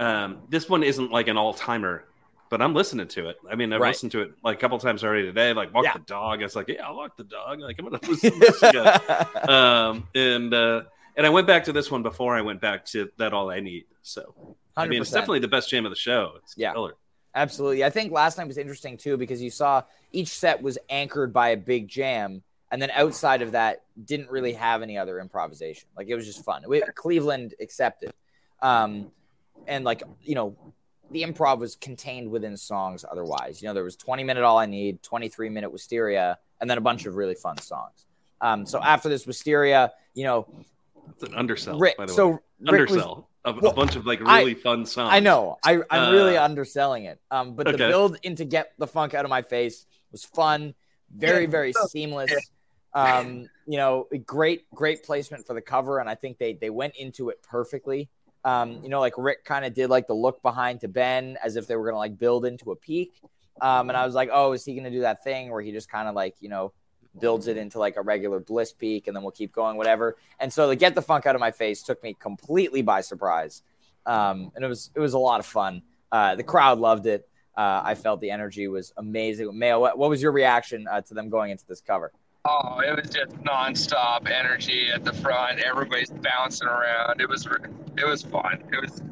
[0.00, 2.04] um, this one isn't like an all timer.
[2.52, 3.38] But I'm listening to it.
[3.50, 3.88] I mean, I've Right.
[3.88, 5.54] listened to it like a couple times already today.
[5.54, 5.94] Like walk Yeah.
[5.94, 6.40] the dog.
[6.40, 7.60] I was like, yeah, I'll walk the dog.
[7.60, 9.00] Like I'm gonna listen to this again.
[9.48, 10.82] um, and uh,
[11.16, 13.60] and I went back to this one before I went back to that all I
[13.60, 13.86] need.
[14.02, 14.34] So
[14.76, 16.32] I mean, it's definitely the best jam of the show.
[16.42, 16.74] It's Yeah.
[16.74, 16.92] killer.
[17.34, 17.84] Absolutely.
[17.84, 21.48] I think last night was interesting too because you saw each set was anchored by
[21.48, 25.88] a big jam, and then outside of that, didn't really have any other improvisation.
[25.96, 26.64] Like it was just fun.
[26.68, 28.12] We, Cleveland accepted,
[28.60, 29.10] um,
[29.66, 30.54] and like you know,
[31.12, 33.04] the improv was contained within songs.
[33.10, 36.78] Otherwise, you know, there was 20 minute All I Need, 23 minute Wisteria, and then
[36.78, 38.06] a bunch of really fun songs.
[38.40, 40.46] Um, so after this Wisteria, you know,
[41.10, 41.78] It's an undersell.
[41.78, 41.96] Rick.
[41.96, 42.38] by the So way.
[42.60, 45.10] Rick was undersell Well, a bunch of like I- really fun songs.
[45.12, 45.58] I know.
[45.64, 47.20] I, I'm really Uh, underselling it.
[47.30, 47.88] Um, but the okay.
[47.88, 50.74] build into get the funk out of my face was fun,
[51.14, 52.32] very, very seamless.
[52.94, 56.94] Um, you know, great, great placement for the cover, and I think they they went
[56.96, 58.10] into it perfectly.
[58.44, 61.56] Um, you know, like Rick kind of did like the look behind to Ben as
[61.56, 63.12] if they were gonna like build into a peak.
[63.60, 65.90] Um, and I was like, oh, is he gonna do that thing where he just
[65.90, 66.72] kind of like, you know,
[67.20, 70.16] builds it into like a regular bliss peak and then we'll keep going, whatever.
[70.40, 73.62] And so the get the funk out of my face took me completely by surprise.
[74.06, 75.82] Um, and it was it was a lot of fun.
[76.10, 77.28] Uh, the crowd loved it.
[77.56, 79.56] Uh, I felt the energy was amazing.
[79.56, 82.12] Mayo, what, what was your reaction uh, to them going into this cover?
[82.44, 85.60] Oh, it was just nonstop energy at the front.
[85.60, 87.20] Everybody's bouncing around.
[87.20, 87.46] It was
[87.96, 88.64] it was fun.
[88.72, 89.02] It was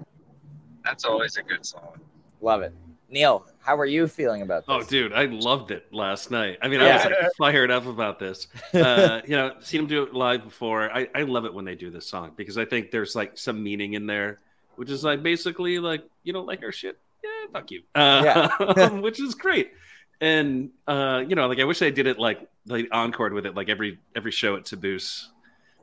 [0.84, 2.00] that's always a good song.
[2.40, 2.74] Love it.
[3.08, 4.68] Neal, how are you feeling about this?
[4.68, 6.58] Oh, dude, I loved it last night.
[6.62, 8.46] I mean, I was like fired up about this.
[8.72, 10.90] Uh, you know, seen them do it live before.
[10.90, 13.62] I, I love it when they do this song because I think there's like some
[13.62, 14.38] meaning in there,
[14.76, 16.98] which is like basically like you don't like our shit.
[17.22, 17.82] Yeah, fuck you.
[17.94, 19.72] Uh, which is great.
[20.20, 23.54] And uh, you know, like I wish they did it like like encored with it
[23.54, 25.26] like every every show at Taboose.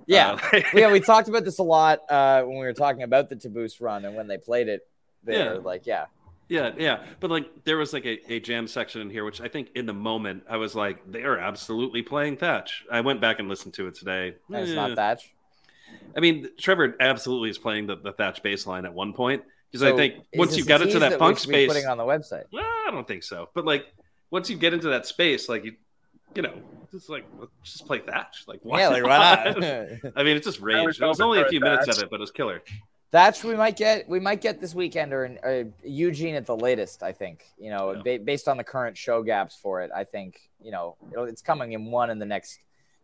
[0.06, 0.40] Yeah.
[0.54, 3.36] Uh, yeah, we talked about this a lot uh, when we were talking about the
[3.36, 4.88] Taboose run and when they played it.
[5.24, 5.60] They're Yeah.
[5.60, 6.06] like, yeah,
[6.48, 7.04] Yeah, yeah.
[7.20, 9.86] But like there was like a, a jam section in here, which I think in
[9.86, 12.86] the moment I was like, they are absolutely playing Thatch.
[12.90, 14.36] I went back and listened to it today.
[14.48, 14.76] and it's Eh.
[14.76, 15.34] not Thatch.
[16.16, 19.44] I mean, Trevor absolutely is playing the, the Thatch bass line at one point.
[19.72, 22.06] Because So I think once you got into tease that funk space, putting on the
[22.06, 22.44] website.
[22.54, 23.50] well, I don't think so.
[23.54, 23.86] But like
[24.32, 25.74] once you get into that space, like you
[26.36, 26.54] you know,
[26.92, 28.44] just like let's just play Thatch.
[28.48, 29.64] Like why yeah, like why not?
[30.16, 31.02] I mean, it's just I rage.
[31.02, 31.98] It was only a for few minutes Thatch.
[31.98, 32.62] of it, but it was killer.
[33.12, 36.56] Thatch we might get we might get this weekend or in, uh, Eugene at the
[36.58, 37.04] latest.
[37.04, 38.18] I think you know Yeah.
[38.18, 39.92] ba- based on the current show gaps for it.
[39.96, 42.60] I think you know it'll, it's coming in one in the next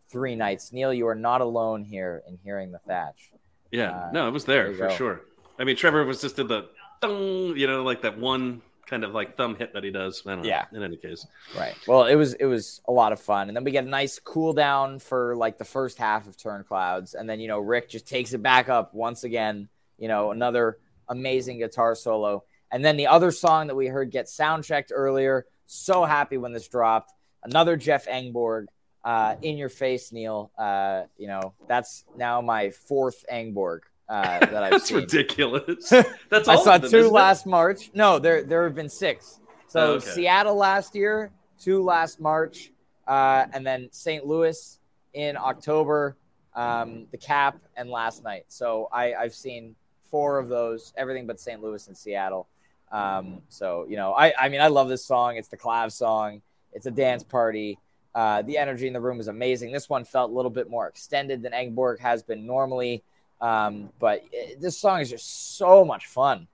[0.09, 0.73] three nights.
[0.73, 3.31] Neal, you are not alone here in hearing the Thatch.
[3.71, 4.95] Yeah, Uh, no, it was there there, for go.
[4.95, 5.21] sure.
[5.57, 6.67] I mean, Trevor was just did the,
[7.01, 10.23] you know, like that one kind of like thumb hit that he does.
[10.25, 10.47] I don't know.
[10.47, 10.65] Yeah.
[10.71, 11.25] In any case,
[11.57, 11.75] Right.
[11.87, 14.19] Well, it was it was a lot of fun, and then we get a nice
[14.19, 17.89] cool down for like the first half of Turned Clouds, and then you know Rick
[17.89, 19.69] just takes it back up once again.
[19.97, 24.27] You know, another amazing guitar solo, and then the other song that we heard get
[24.29, 25.45] sound checked earlier.
[25.65, 27.11] So happy when this dropped.
[27.43, 28.65] Another Jeff Engborg.
[29.05, 30.49] Uh, in your face, Neal.
[30.57, 34.97] Uh, you know that's now my fourth Engborg uh, that I've that's seen.
[34.97, 35.89] ridiculous.
[36.29, 37.13] That's I all saw them, two isn't it?
[37.13, 37.91] last March.
[37.93, 39.39] No, there there have been six.
[39.67, 40.05] So Oh, okay.
[40.11, 42.71] Seattle last year, two last March,
[43.07, 44.25] uh, and then St.
[44.25, 44.79] Louis
[45.13, 46.15] in October,
[46.55, 48.45] um, the Cap, and last night.
[48.49, 49.75] So I, I've seen
[50.11, 51.61] four of those, everything but St.
[51.61, 52.47] Louis and Seattle.
[52.91, 55.37] Um, so you know, I I mean, I love this song.
[55.37, 56.41] It's the Clav song.
[56.73, 57.79] It's a dance party.
[58.13, 59.71] Uh, the energy in the room is amazing.
[59.71, 63.01] This one felt a little bit more extended than Engborg has been normally,
[63.41, 66.47] um, but it, this song is just so much fun,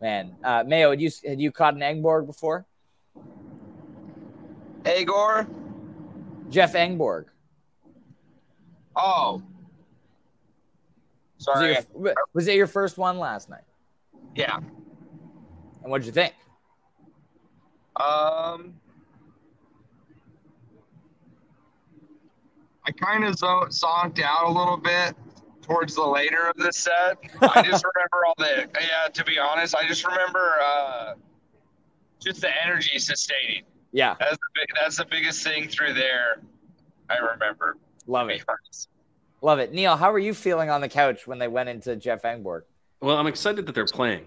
[0.00, 0.36] man.
[0.42, 2.66] Uh, Mayo, had you had you caught an Engborg before?
[4.84, 5.48] Agor.
[6.48, 7.24] Jeff Engborg.
[8.94, 9.42] Oh,
[11.38, 11.70] sorry.
[11.70, 13.64] Was it, your, was it your first one last night?
[14.34, 14.56] Yeah.
[14.56, 16.34] And what did you think?
[17.96, 18.74] Um,
[22.86, 25.14] I kind of zo- zonked out a little bit
[25.66, 27.18] towards the later of the set.
[27.42, 29.08] I just remember all the yeah.
[29.12, 31.14] To be honest, I just remember uh,
[32.20, 33.64] just the energy sustaining.
[33.92, 36.40] Yeah, that's the big, that's the biggest thing through there.
[37.08, 37.76] I remember.
[38.06, 38.44] Love it.
[39.42, 39.96] Love it, Neal.
[39.96, 42.62] How are you feeling on the couch when they went into Jeff Engborg?
[43.00, 44.24] Well, I'm excited that they're playing.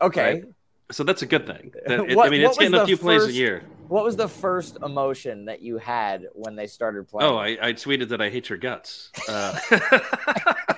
[0.00, 0.34] Okay.
[0.34, 0.44] Right?
[0.90, 1.72] So that's a good thing.
[1.86, 3.62] It, what, I mean, it's getting a few plays a year.
[3.88, 7.30] What was the first emotion that you had when they started playing?
[7.30, 9.10] Oh, I, I tweeted that I hate your guts.
[9.28, 9.56] Uh,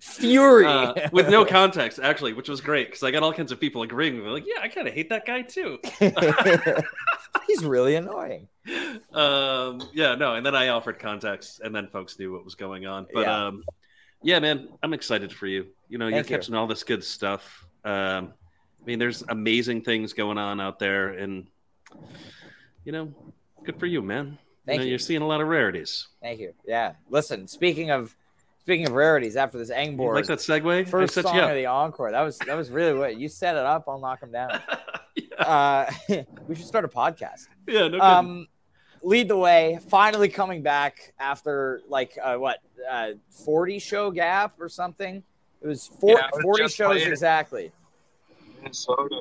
[0.00, 0.64] Fury.
[0.64, 3.82] Uh, with no context, actually, which was great because I got all kinds of people
[3.82, 4.30] agreeing with me.
[4.30, 5.78] Like, yeah, I kind of hate that guy too.
[7.46, 8.48] He's really annoying.
[9.12, 12.86] Um, yeah, no, and then I offered context, and then folks knew what was going
[12.86, 13.06] on.
[13.12, 13.64] But yeah, um,
[14.22, 15.66] yeah man, I'm excited for you.
[15.88, 17.66] You know, you're catching all this good stuff.
[17.84, 18.32] Um,
[18.80, 21.46] I mean, there's amazing things going on out there, and
[22.84, 23.12] you know,
[23.64, 24.38] good for you, man.
[24.64, 24.78] Thank you.
[24.78, 24.90] Know, you.
[24.90, 26.08] You're seeing a lot of rarities.
[26.22, 26.54] Thank you.
[26.66, 26.92] Yeah.
[27.10, 28.16] Listen, speaking of
[28.62, 32.10] speaking of rarities, after this Engborg, you like that segue, first song of the encore.
[32.10, 33.84] That was that was really what you set it up.
[33.88, 34.60] I'll knock him down.
[35.16, 35.36] yeah.
[35.38, 35.90] uh,
[36.48, 37.48] we should start a podcast.
[37.66, 37.88] Yeah.
[37.88, 38.00] No.
[38.00, 38.46] Um,
[39.02, 39.78] lead the way.
[39.88, 42.58] Finally coming back after like uh, what
[42.90, 45.22] uh, forty show gap or something.
[45.62, 47.70] It was, four, yeah, it was 40 shows exactly.
[48.62, 49.20] Minnesota.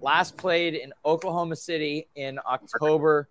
[0.00, 3.28] Last played in Oklahoma City in October.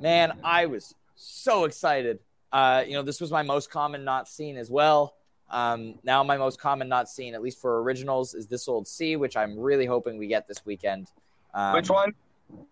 [0.00, 2.20] Man, I was so excited.
[2.56, 5.14] Uh, you know, this was my most common not seen as well.
[5.50, 9.16] Um, now, my most common not seen, at least for originals, is This Old Sea,
[9.16, 11.10] which I'm really hoping we get this weekend.
[11.52, 12.14] Um, which one?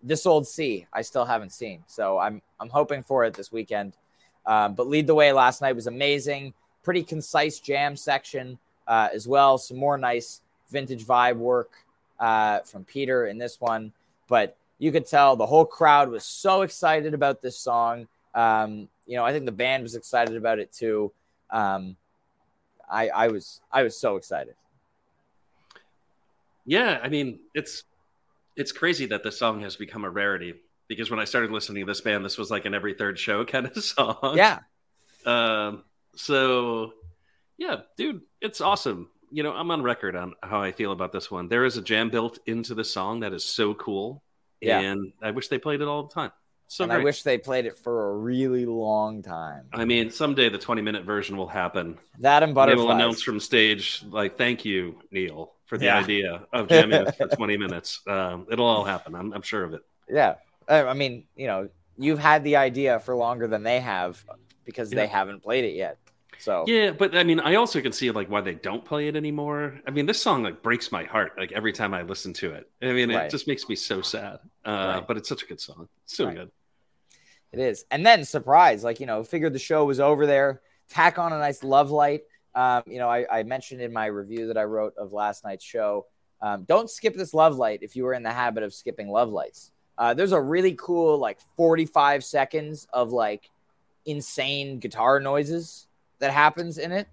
[0.01, 0.87] This Old Sea.
[0.91, 3.93] I still haven't seen, so I'm I'm hoping for it this weekend.
[4.47, 6.55] Um, but lead the way last night was amazing.
[6.81, 9.59] Pretty concise jam section uh, as well.
[9.59, 11.69] Some more nice vintage vibe work
[12.19, 13.93] uh, from Peter in this one.
[14.27, 18.07] But you could tell the whole crowd was so excited about this song.
[18.33, 21.11] Um, you know, I think the band was excited about it too.
[21.49, 21.95] Um,
[22.89, 24.55] I, I was I was so excited.
[26.65, 27.83] Yeah, I mean it's
[28.55, 30.55] it's crazy that this song has become a rarity
[30.87, 33.45] because when I started listening to this band, this was like an every third show
[33.53, 34.35] kind of song.
[34.35, 34.59] Yeah.
[35.25, 35.83] Um.
[36.17, 36.93] So,
[37.57, 41.29] yeah, dude, it's awesome you know, I'm on record on how I feel about this
[41.29, 41.49] one.
[41.49, 44.23] There is a jam built into the song that is so cool.
[44.61, 44.79] Yeah.
[44.79, 46.31] And I wish they played it all the time.
[46.67, 49.65] So and I wish they played it for a really long time.
[49.71, 51.97] I mean, someday the 20 minute version will happen.
[52.19, 52.81] That and butterflies.
[52.81, 55.99] They will announce from stage, like, thank you, Neal, for the yeah.
[55.99, 58.01] idea of jamming for 20 minutes.
[58.07, 59.13] Um, it'll all happen.
[59.15, 59.81] I'm, I'm sure of it.
[60.09, 60.35] Yeah.
[60.67, 64.23] I mean, you know, you've had the idea for longer than they have
[64.65, 65.01] because yeah.
[65.01, 65.97] they haven't played it yet.
[66.39, 69.15] So yeah, but I mean, I also can see like why they don't play it
[69.15, 69.79] anymore.
[69.87, 72.69] I mean, this song like breaks my heart like every time I listen to it.
[72.81, 73.25] I mean, right.
[73.25, 74.39] it just makes me so sad.
[74.65, 75.07] Uh, right.
[75.07, 75.87] But it's such a good song.
[76.03, 76.35] It's so right.
[76.35, 76.51] good.
[77.51, 77.85] It is.
[77.89, 80.61] And then surprise, like you know, figured the show was over there.
[80.89, 82.23] Tack on a nice love light.
[82.53, 85.65] Um, you know, I, I, mentioned in my review that I wrote of last night's
[85.65, 86.05] show.
[86.41, 89.29] Um, don't skip this love light if you were in the habit of skipping love
[89.29, 89.71] lights.
[89.97, 93.49] Uh, there's a really cool like 45 seconds of like
[94.05, 95.87] insane guitar noises
[96.19, 97.07] that happens in it.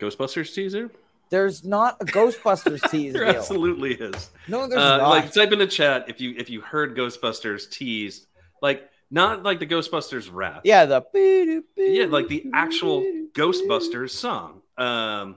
[0.00, 0.90] Ghostbusters teaser?
[1.28, 3.18] There's not a Ghostbusters teaser.
[3.18, 4.30] there absolutely is.
[4.48, 5.08] No, there's uh, not.
[5.08, 8.26] Like type in the chat if you if you heard Ghostbusters teased,
[8.62, 10.62] like not like the Ghostbusters rap.
[10.64, 14.62] Yeah, the yeah, like the actual Ghostbusters song.
[14.78, 15.36] Um,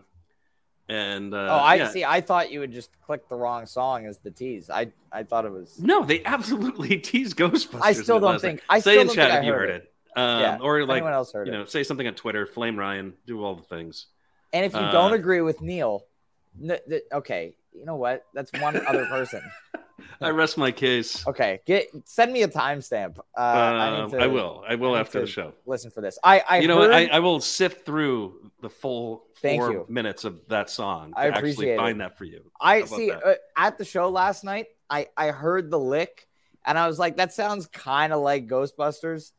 [0.87, 1.89] and uh, oh, I yeah.
[1.89, 2.03] see.
[2.03, 4.69] I thought you would just click the wrong song as the tease.
[4.69, 6.03] I I thought it was no.
[6.03, 7.81] They absolutely tease Ghostbusters.
[7.81, 8.61] I still don't think.
[8.69, 9.75] I say still in don't chat if you heard it.
[9.75, 9.93] it.
[10.15, 11.71] Um, yeah, or like anyone else heard you know, it.
[11.71, 14.07] say something on Twitter, flame Ryan, do all the things.
[14.53, 16.05] And if you uh, don't agree with Neal,
[16.61, 18.25] n- th- okay, you know what?
[18.33, 19.41] That's one other person.
[20.21, 21.25] I rest my case.
[21.27, 23.19] Okay, get send me a timestamp.
[23.37, 24.63] Uh, I, um, I, will.
[24.67, 25.53] I will I after the show.
[25.65, 26.17] Listen for this.
[26.23, 26.91] I, I you know, heard...
[26.91, 29.85] I, I will sift through the full Thank four you.
[29.87, 31.11] minutes of that song.
[31.11, 31.99] To I actually appreciate find it.
[31.99, 32.51] that for you.
[32.59, 34.67] I see uh, at the show last night.
[34.89, 36.27] I I heard the lick
[36.65, 39.31] And I was like, that sounds kind of like Ghostbusters,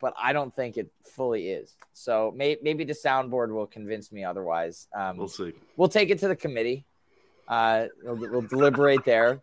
[0.00, 1.74] but I don't think it fully is.
[1.92, 4.88] So may- maybe the soundboard will convince me otherwise.
[4.94, 5.52] Um, we'll see.
[5.76, 6.84] We'll take it to the committee.
[7.48, 9.40] Uh, we'll, we'll deliberate there.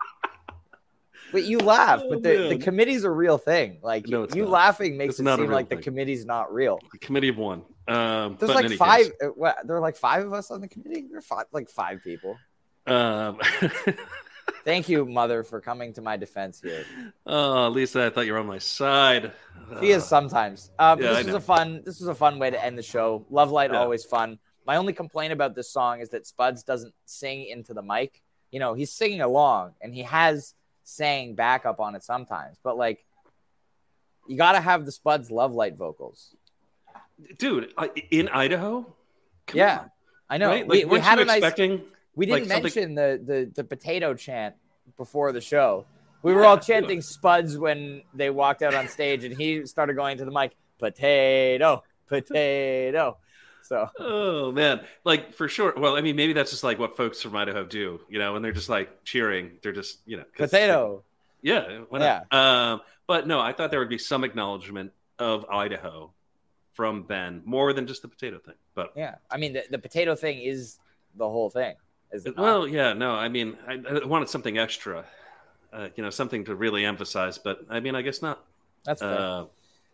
[1.32, 3.80] But you laugh, oh, but the, the committee's a real thing.
[3.82, 4.52] Like no, you not.
[4.52, 5.80] laughing makes it's it seem like thing.
[5.80, 6.80] the committee's not real.
[6.92, 7.64] The committee of one.
[7.88, 9.12] Um, There's like five.
[9.22, 11.08] Uh, what, there are like five of us on the committee.
[11.10, 12.38] There are five, like five people.
[12.86, 13.40] Um.
[14.66, 16.86] Thank you, mother, for coming to my defense here.
[17.26, 19.34] Oh, Lisa, I thought you were on my side.
[19.82, 20.72] He is sometimes.
[20.80, 21.82] Um, yeah, this was a fun.
[21.84, 23.26] This was a fun way to end the show.
[23.30, 23.80] Love light, yeah.
[23.80, 24.40] always fun.
[24.66, 28.22] My only complaint about this song is that Spuds doesn't sing into the mic.
[28.52, 30.54] You know, he's singing along, and he has
[30.84, 32.58] sang backup on it sometimes.
[32.64, 33.06] But like,
[34.28, 36.36] you got to have the Spuds Love Light vocals,
[37.38, 37.74] dude.
[38.12, 38.96] In Idaho.
[39.48, 39.92] Come yeah, on.
[40.30, 40.48] I know.
[40.48, 40.68] Right?
[40.68, 41.72] Like, we, we had a expecting?
[41.72, 41.82] Nice,
[42.16, 44.56] we didn't like mention the, the the potato chant
[44.98, 45.86] before the show.
[46.22, 50.18] We were all chanting Spuds when they walked out on stage, and he started going
[50.18, 53.18] to the mic, potato, potato.
[53.64, 55.74] So, oh man, like for sure.
[55.76, 58.42] Well, I mean, maybe that's just like what folks from Idaho do, you know, when
[58.42, 59.52] they're just like cheering.
[59.62, 61.04] They're just, you know, potato.
[61.42, 62.22] yeah, yeah.
[62.32, 66.12] Um, but no, I thought there would be some acknowledgement of Idaho
[66.74, 68.56] from Ben, more than just the potato thing.
[68.76, 70.78] But yeah, I mean, the, the potato thing is
[71.16, 71.76] the whole thing.
[72.14, 75.04] Is it well, yeah, no, I mean, I, I wanted something extra,
[75.74, 78.46] uh, you know, something to really emphasize, but I mean, I guess not.
[78.86, 79.18] That's fair.
[79.18, 79.46] Uh,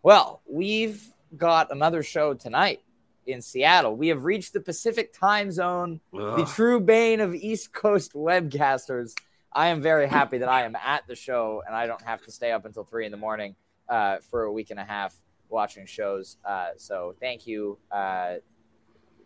[0.04, 1.02] well, we've
[1.38, 2.82] got another show tonight
[3.26, 3.96] in Seattle.
[3.96, 6.40] We have reached the Pacific time zone, ugh.
[6.40, 9.14] the true bane of East Coast webcasters.
[9.54, 12.32] I am very happy that I am at the show and I don't have to
[12.32, 13.56] stay up until three in the morning
[13.88, 15.16] uh, for a week and a half
[15.50, 16.38] watching shows.
[16.46, 18.36] Uh, so thank you uh,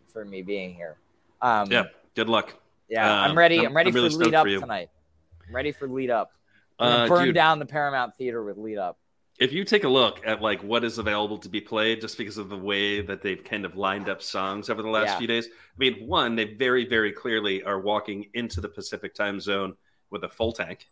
[0.06, 0.96] for me being here.
[1.42, 1.84] Um, yeah,
[2.14, 2.54] good luck.
[2.88, 3.60] Yeah, I'm um, ready.
[3.60, 4.90] I'm, I'm ready I'm really for lead up for tonight.
[5.48, 6.32] I'm ready for lead up.
[6.78, 8.98] Uh, burn dude, down the Paramount Theater with lead up.
[9.38, 12.38] If you take a look at like what is available to be played, just because
[12.38, 15.18] of the way that they've kind of lined up songs over the last yeah.
[15.18, 19.40] few days, I mean, one, they very, very clearly are walking into the Pacific time
[19.40, 19.74] zone
[20.10, 20.86] with a full tank.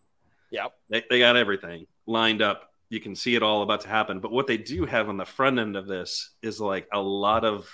[0.51, 0.72] Yep.
[0.88, 2.72] They, they got everything lined up.
[2.88, 4.20] You can see it all about to happen.
[4.20, 7.45] But what they do have on the front end of this is like a lot
[7.45, 7.68] of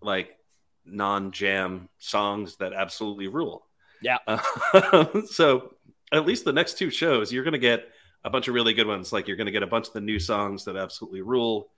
[0.00, 0.30] like
[0.84, 3.66] non-jam songs that absolutely rule.
[4.02, 4.18] Yeah.
[4.26, 5.74] Uh, so
[6.12, 7.88] at least the next two shows, you're going to get
[8.24, 9.12] a bunch of really good ones.
[9.12, 11.70] Like you're going to get a bunch of the new songs that absolutely rule,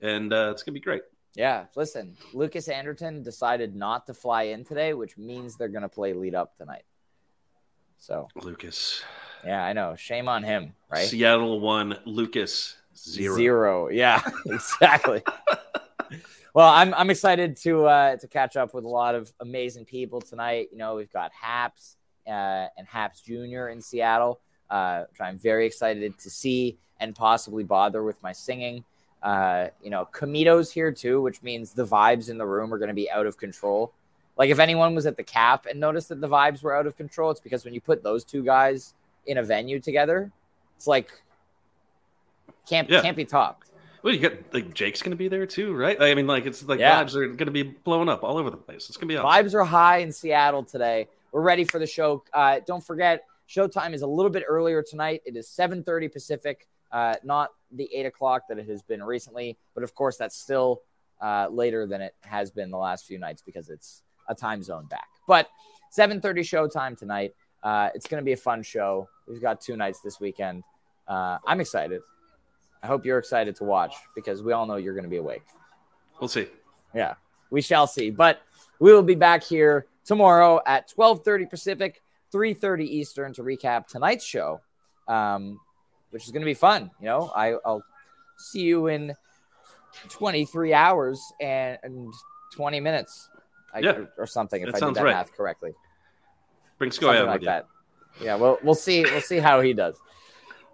[0.00, 1.02] and uh, it's going to be great.
[1.34, 1.66] Yeah.
[1.76, 6.12] Listen, Lucas Anderton decided not to fly in today, which means they're going to play
[6.12, 6.84] lead up tonight.
[7.98, 9.02] So Lucas.
[9.44, 9.94] Yeah, I know.
[9.96, 11.06] Shame on him, right?
[11.06, 13.36] Seattle one, Lucas zero.
[13.36, 13.88] Zero.
[13.88, 15.22] Yeah, exactly.
[16.58, 20.20] Well, I'm I'm excited to uh, to catch up with a lot of amazing people
[20.20, 20.70] tonight.
[20.72, 21.96] You know, we've got Haps
[22.26, 23.68] uh, and Haps Jr.
[23.68, 28.82] in Seattle, uh, which I'm very excited to see and possibly bother with my singing.
[29.22, 32.88] Uh, you know, Kamito's here too, which means the vibes in the room are going
[32.88, 33.92] to be out of control.
[34.36, 36.96] Like if anyone was at the cap and noticed that the vibes were out of
[36.96, 38.94] control, it's because when you put those two guys
[39.26, 40.32] in a venue together,
[40.76, 41.22] it's like
[42.68, 43.00] can't yeah.
[43.00, 43.67] can't be topped.
[44.02, 46.00] Well, you got like Jake's going to be there too, right?
[46.00, 47.02] I mean, like it's like yeah.
[47.02, 48.88] vibes are going to be blowing up all over the place.
[48.88, 49.46] It's going to be awesome.
[49.46, 51.08] vibes are high in Seattle today.
[51.32, 52.24] We're ready for the show.
[52.32, 55.22] Uh, don't forget, showtime is a little bit earlier tonight.
[55.26, 59.58] It is 7:30 Pacific, uh, not the eight o'clock that it has been recently.
[59.74, 60.82] But of course, that's still
[61.20, 64.86] uh, later than it has been the last few nights because it's a time zone
[64.86, 65.08] back.
[65.26, 65.48] But
[65.96, 67.34] 7:30 showtime tonight.
[67.62, 69.08] Uh, it's going to be a fun show.
[69.26, 70.62] We've got two nights this weekend.
[71.08, 72.00] Uh, I'm excited.
[72.82, 75.42] I hope you're excited to watch because we all know you're going to be awake.
[76.20, 76.46] We'll see.
[76.94, 77.14] Yeah,
[77.50, 78.10] we shall see.
[78.10, 78.40] But
[78.78, 82.02] we will be back here tomorrow at 12:30 Pacific,
[82.32, 84.60] 3:30 Eastern to recap tonight's show,
[85.06, 85.60] um,
[86.10, 86.90] which is going to be fun.
[87.00, 87.82] You know, I, will
[88.38, 89.14] see you in
[90.08, 92.12] 23 hours and, and
[92.54, 93.28] 20 minutes,
[93.80, 93.90] yeah.
[93.90, 94.62] or, or, something.
[94.62, 95.14] If that I did that right.
[95.14, 95.72] math correctly,
[96.78, 97.66] bring Sky like that.
[98.20, 99.02] Yeah, well, we'll see.
[99.02, 99.96] We'll see how he does.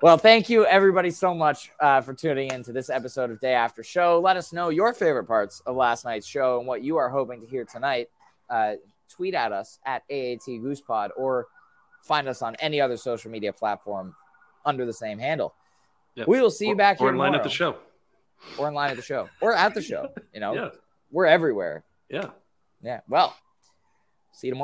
[0.03, 3.55] Well, thank you everybody so much uh, for tuning in to this episode of Day
[3.55, 4.21] After Show.
[4.21, 7.41] Let us know your favorite parts of last night's show and what you are hoping
[7.41, 8.11] to hear tonight.
[8.51, 8.75] Uh,
[9.09, 11.47] tweet at us at AAT Goosepod or
[12.03, 14.15] find us on any other social media platform
[14.65, 15.55] under the same handle.
[16.17, 16.29] Yep.
[16.29, 17.77] We will see you back or, here or in line at the show,
[18.59, 20.11] or in line at the show, or at the show.
[20.33, 20.69] You know, yeah.
[21.11, 21.83] we're everywhere.
[22.11, 22.31] Yeah,
[22.83, 23.01] yeah.
[23.09, 23.35] Well,
[24.33, 24.64] see you tomorrow.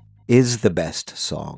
[0.31, 1.49] is the best song.